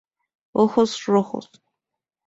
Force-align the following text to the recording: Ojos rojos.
Ojos 0.53 1.05
rojos. 1.05 1.51